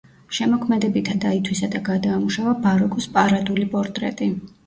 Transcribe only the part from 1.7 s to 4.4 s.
და გადაამუშავა ბაროკოს პარადული პორტრეტი.